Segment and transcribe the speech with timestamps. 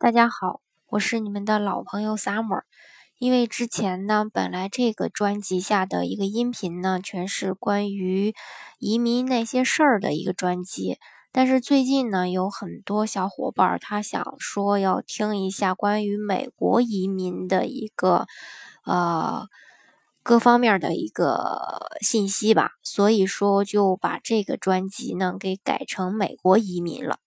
[0.00, 0.60] 大家好，
[0.90, 2.62] 我是你们的老朋友 Summer。
[3.18, 8.32] 因为之前呢，本来这个专辑下的一个音频呢，全是关于
[8.78, 10.98] 移民那些事儿的一个专辑。
[11.32, 18.28] 但是最近呢，有很多小伙伴他想说要听一下关于美国移民的一个
[18.84, 19.48] 呃
[20.22, 27.18] 各方面的一个信息吧，所以说就把这个专辑呢给改成美国移民了。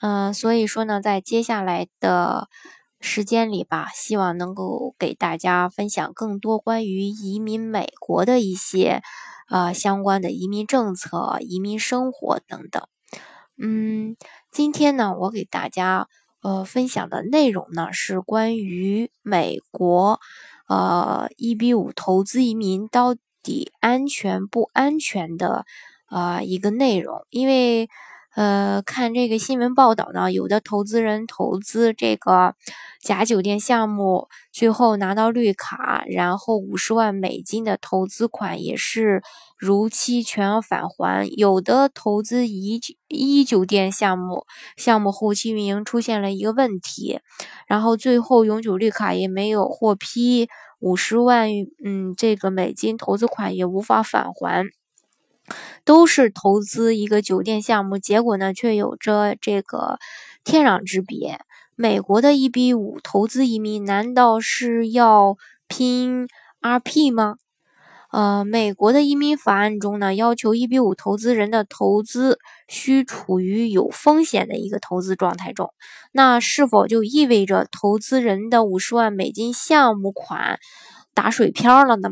[0.00, 2.48] 嗯，所以说呢，在接下来的
[3.00, 9.00] 时间里吧，希望能够给大家分享更多关于移民美国的一些
[9.48, 12.82] 呃相关的移民政策、移民生活等等。
[13.56, 14.16] 嗯，
[14.52, 16.08] 今天呢，我给大家
[16.42, 20.20] 呃分享的内容呢是关于美国
[20.68, 25.64] 呃一比五投资移民到底安全不安全的
[26.10, 27.88] 呃一个内容，因为。
[28.36, 32.54] 呃，看这个新闻报道呢，有的投资人投资这个
[33.02, 39.22] 假酒店项目，最后拿到绿卡，然后五十万美金的投资款也是
[39.56, 44.44] 如期全额返还；有的投资一一酒店项目，
[44.76, 47.20] 项目后期运营出现了一个问题，
[47.66, 50.46] 然后最后永久绿卡也没有获批，
[50.80, 51.48] 五十万
[51.82, 54.66] 嗯这个美金投资款也无法返还。
[55.84, 59.98] 都是投资一个酒店项目，结果呢却有着这个
[60.44, 61.38] 天壤之别。
[61.74, 65.36] 美国的一比五投资移民难道是要
[65.68, 66.26] 拼
[66.62, 67.36] RP 吗？
[68.12, 75.70] 呃，美国的移民法案中呢，要求一比五投资人的投资需处于有风险的一个投资状态中。
[76.12, 80.58] 那是否就意味着投资人的五十万美金项目款
[81.12, 82.08] 打水漂了呢？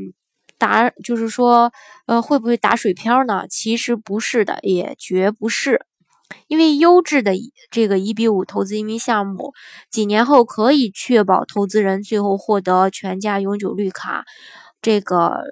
[0.59, 1.73] 打就是说，
[2.07, 3.47] 呃，会不会打水漂呢？
[3.49, 5.85] 其实不是的，也绝不是，
[6.49, 7.33] 因为优质的
[7.71, 9.53] 这个一比五投资移民项目，
[9.91, 14.25] 几年后可以确保投资人最后获得全家永久绿卡，
[14.81, 15.45] 这个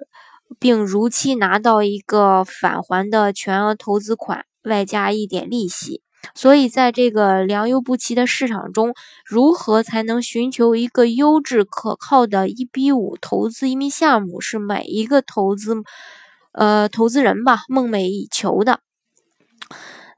[0.59, 6.01] 并如期拿到一个返还的全额投资款，外加一点利息。
[6.35, 8.93] 所以，在这个良莠不齐的市场中，
[9.25, 15.75] 如何才能寻求一个优质可靠的一比五投资移民项目，是每一个投资，
[16.53, 18.79] 呃，投资人吧梦寐以求的。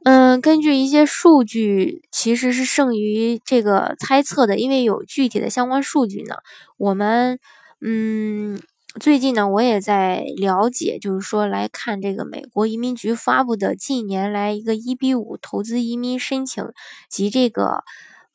[0.06, 6.36] 嗯，根据一些数据，其实是胜于这个猜测的，因为有具体的相关数据呢。
[6.78, 7.40] 我们，
[7.82, 8.62] 嗯。
[9.00, 16.64] 最近呢，我也在了解，就是说来看这个美国移民局发布的近年来一个一比五投资移民申请
[17.10, 17.84] 及这个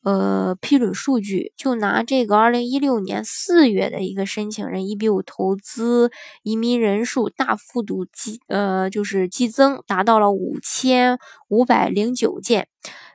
[0.03, 1.53] 呃批准数据。
[1.57, 6.11] 就拿这个二零一六年四月的一个申请人一比五投资
[6.43, 11.19] 移民人数大幅度激呃就是激增，达到了五千
[11.49, 12.69] 五百零九件。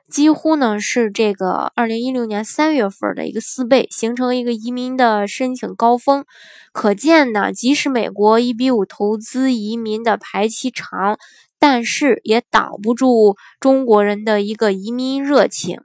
[0.08, 6.24] 几乎呢是这个二零一六年三月份的一个四倍，形成一个移民的申请高峰。
[6.72, 11.18] 可见呢，即使美国一比五投资移民的排期长，
[11.58, 15.80] 但是也挡不住中国人的一个移民热情，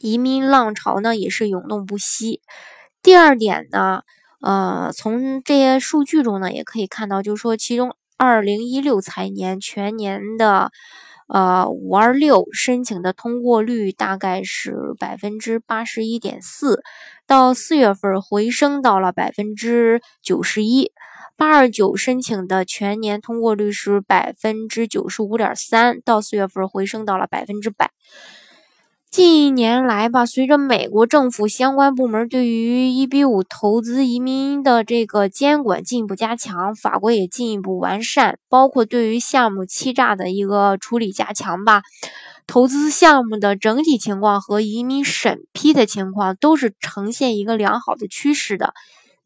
[0.00, 2.40] 移民浪潮呢也是涌动不息。
[3.02, 4.02] 第二点呢，
[4.40, 10.70] 呃，从这些数据中呢也可以看到，就是说其中二零一六财年全年的。
[11.30, 16.82] 呃，五二六申请的通过率大概是百分之八十一点四，
[17.26, 20.90] 到四月份回升到了百分之九十一。
[21.36, 27.90] 八二九申请的全年通过率是百分之九十五点三，到四月份回升到了百分之百。
[29.10, 41.80] 近一年来吧，随着美国政府相关部门对于一比五投资移民的这个监管进一步加强，法规也进一步完善，包括对于项目欺诈的一个处理加强吧，
[42.46, 48.74] 投资项目的整体情况和移民审批的情况都是呈现一个良好的趋势的。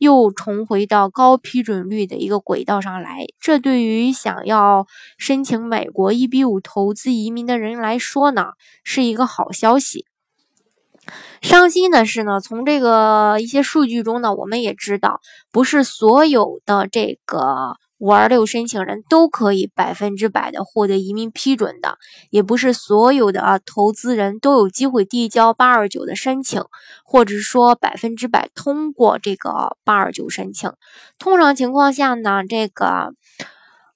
[0.02, 8.48] 又重回到高批准率的一个轨道上来，这对于想要申请美国一比五投资移民的人来说呢，
[8.82, 10.04] 是一个好消息。
[11.40, 15.20] 伤心的是呢，从这个一些数据中呢，我们也知道，
[15.52, 17.76] 不是所有的这个。
[18.02, 21.98] 五二六申请人都可以百分之百的获得移民批准的，
[22.30, 26.64] 也不是所有的啊投资人都有机会递交八二九的申请，
[27.04, 30.72] 或者说百分之百通过这个八二九申请。
[31.16, 33.14] 通常情况下呢，这个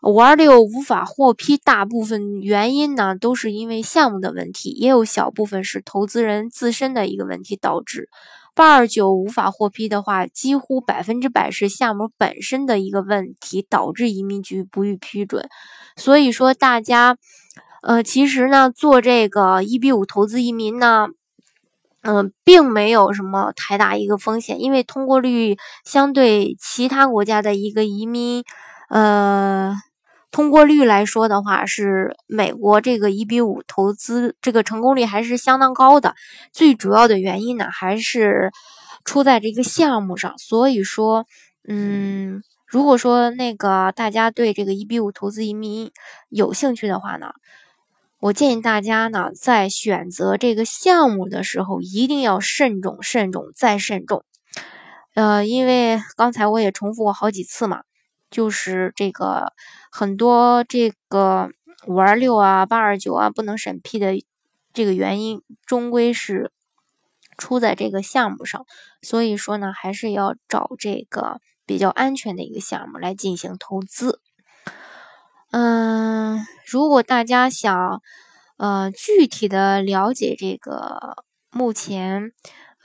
[0.02, 8.08] 五二六无法获批，大部分原因呢都是因为项目的问题，也有小部分是投资人自身的一个问题导致。
[8.56, 15.46] 八二九无法获批的话，几乎百分之百是项目本身的一个问题导致移民局不予批准。
[15.94, 17.18] 所以说，大家，
[17.82, 21.08] 呃，其实呢，做这个一比五投资移民呢，
[22.00, 28.42] 嗯，并没有什么太大一个风险，因为通过率相对其他国家的一个移民，
[28.88, 29.74] 呃，
[30.30, 36.14] 通过率来说的话，是美国这个一比五投资这个成功率还是相当高的。
[36.52, 38.50] 最主要的原因呢，还是
[39.04, 40.36] 出在这个项目上。
[40.38, 41.26] 所以说，
[41.68, 45.90] 嗯，如果说那个大家对这个一比五投资移民
[46.28, 47.30] 有兴趣的话呢？
[48.18, 54.24] 我建议大家呢，在选择这个项目的时候，一定要慎重、慎重再慎重。
[55.14, 57.82] 呃，因为刚才我也重复过好几次嘛，
[58.30, 59.52] 就是这个
[59.90, 61.50] 很多这个
[61.86, 64.14] 五二六啊、八二九啊不能审批的
[64.72, 66.52] 这个原因，终归是
[67.38, 68.66] 出在这个项目上。
[69.02, 74.20] 所以说呢，还是要找这个比较安全的一个项目来进行投资。
[75.52, 78.02] 嗯，如果大家想，
[78.56, 82.32] 呃，具体的了解这个目前，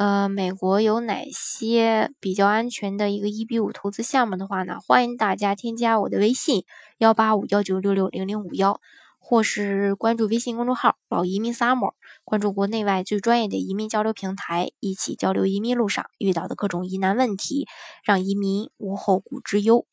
[0.02, 4.80] 呃，美国有哪些比较安全的一个一比五投资项目的话呢？
[4.80, 6.66] 欢迎大家添加我的微信
[6.98, 8.82] 幺八五幺九六六零零五幺，
[9.20, 11.94] 或是关注微信公众号“老移民 summer”，
[12.24, 17.68] 关注国内外最专业的移民交流平台，一起交流移民路上遇到的各种疑难问题，
[18.04, 19.86] 让移民无后顾之忧。